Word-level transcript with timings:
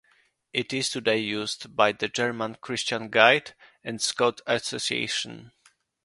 It 0.51 0.73
is 0.73 0.89
today 0.89 1.19
used 1.19 1.75
by 1.75 1.91
the 1.91 2.07
German 2.07 2.57
Christian 2.59 3.09
Guide 3.11 3.53
and 3.83 4.01
Scout 4.01 4.41
Association. 4.47 5.51